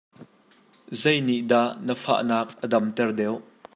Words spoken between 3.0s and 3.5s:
deuh?